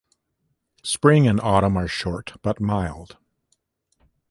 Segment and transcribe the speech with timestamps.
[0.81, 3.17] Spring and autumn are short but mild.